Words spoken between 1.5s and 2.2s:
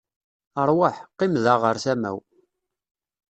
ɣer tama-w.